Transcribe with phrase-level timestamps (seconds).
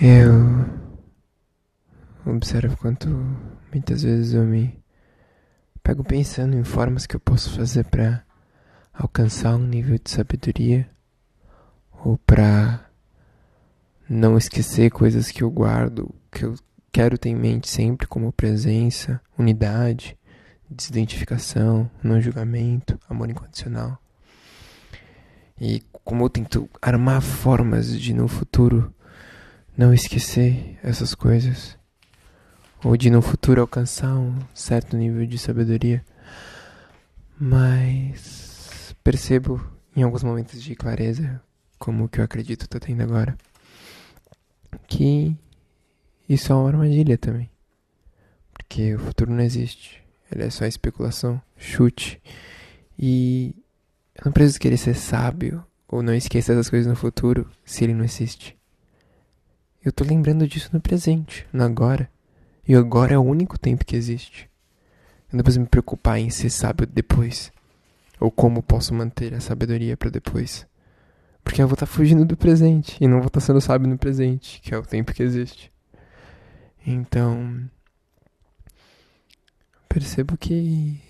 [0.00, 0.64] Eu
[2.24, 3.08] observo quanto
[3.72, 4.78] muitas vezes eu me
[5.82, 8.24] pego pensando em formas que eu posso fazer para
[8.94, 10.88] alcançar um nível de sabedoria
[12.04, 12.88] ou para
[14.08, 16.54] não esquecer coisas que eu guardo, que eu
[16.92, 20.16] quero ter em mente sempre como presença, unidade,
[20.70, 24.00] desidentificação, não julgamento, amor incondicional.
[25.60, 28.94] E como eu tento armar formas de no futuro
[29.78, 31.78] não esquecer essas coisas,
[32.82, 36.04] ou de no futuro alcançar um certo nível de sabedoria,
[37.38, 39.64] mas percebo
[39.94, 41.40] em alguns momentos de clareza,
[41.78, 43.38] como o que eu acredito estou tendo agora,
[44.88, 45.36] que
[46.28, 47.48] isso é uma armadilha também,
[48.52, 52.20] porque o futuro não existe, ele é só especulação, chute,
[52.98, 53.54] e
[54.16, 57.94] eu não preciso querer ser sábio ou não esquecer essas coisas no futuro se ele
[57.94, 58.57] não existe.
[59.84, 62.10] Eu tô lembrando disso no presente, no agora.
[62.66, 64.50] E o agora é o único tempo que existe.
[65.30, 67.52] Eu não preciso me preocupar em ser sábio depois.
[68.18, 70.66] Ou como posso manter a sabedoria para depois.
[71.44, 73.88] Porque eu vou estar tá fugindo do presente e não vou estar tá sendo sábio
[73.88, 75.72] no presente, que é o tempo que existe.
[76.84, 77.70] Então,
[79.88, 81.00] percebo que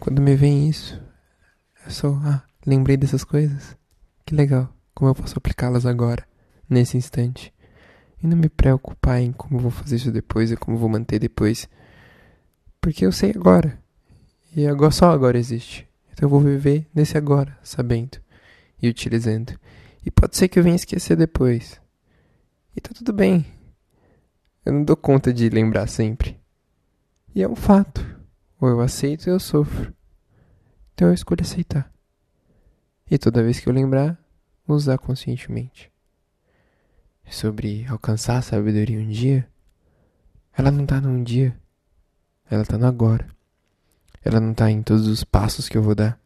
[0.00, 1.00] quando me vem isso,
[1.86, 3.76] é só, ah, lembrei dessas coisas.
[4.26, 6.26] Que legal, como eu posso aplicá-las agora,
[6.68, 7.52] nesse instante
[8.22, 11.68] e não me preocupar em como vou fazer isso depois e como vou manter depois.
[12.80, 13.78] Porque eu sei agora.
[14.54, 15.88] E agora só agora existe.
[16.12, 18.18] Então eu vou viver nesse agora, sabendo
[18.80, 19.58] e utilizando.
[20.04, 21.80] E pode ser que eu venha esquecer depois.
[22.74, 23.46] E tá tudo bem.
[24.64, 26.38] Eu não dou conta de lembrar sempre.
[27.34, 28.04] E é um fato.
[28.60, 29.94] Ou eu aceito ou eu sofro.
[30.94, 31.92] Então eu escolho aceitar.
[33.10, 34.18] E toda vez que eu lembrar,
[34.66, 35.90] usar conscientemente
[37.30, 39.48] sobre alcançar a sabedoria um dia,
[40.56, 41.56] ela não está num dia,
[42.50, 43.28] ela está no agora.
[44.24, 46.18] Ela não está em todos os passos que eu vou dar,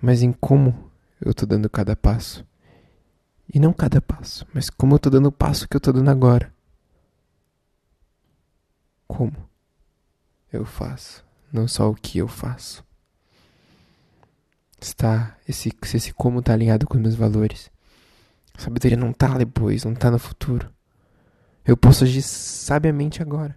[0.00, 2.46] mas em como eu estou dando cada passo.
[3.52, 6.10] E não cada passo, mas como eu estou dando o passo que eu estou dando
[6.10, 6.52] agora.
[9.06, 9.48] Como
[10.52, 12.84] eu faço, não só o que eu faço.
[14.78, 17.70] Está esse, se esse como está alinhado com os meus valores
[18.58, 20.68] a sabedoria não tá depois, não tá no futuro.
[21.64, 23.56] Eu posso agir sabiamente agora,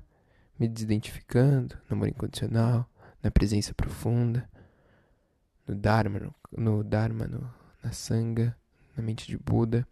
[0.60, 2.88] me desidentificando no amor incondicional,
[3.24, 4.48] na presença profunda,
[5.68, 7.52] no Dharma, no, no Dharma, no,
[7.84, 8.56] na Sangha,
[8.96, 9.88] na mente de Buda,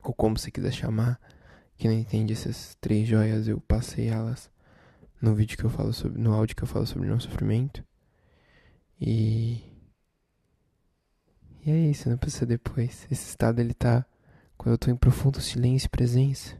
[0.00, 1.20] ou como você quiser chamar.
[1.76, 4.48] que não entende essas três joias, eu passei elas
[5.20, 7.84] no vídeo que eu falo sobre, no áudio que eu falo sobre não sofrimento.
[9.00, 9.64] E
[11.64, 13.06] e é isso, não precisa depois.
[13.10, 14.06] Esse estado ele tá
[14.60, 16.54] quando eu estou em profundo silêncio e presença,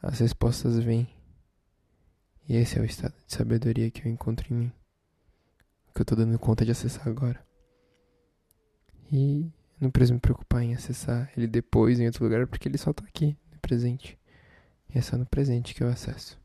[0.00, 1.06] as respostas vêm.
[2.48, 4.72] E esse é o estado de sabedoria que eu encontro em mim.
[5.94, 7.38] Que eu estou dando conta de acessar agora.
[9.12, 12.92] E não preciso me preocupar em acessar ele depois em outro lugar, porque ele só
[12.92, 14.18] está aqui, no presente.
[14.88, 16.40] E é só no presente que eu acesso.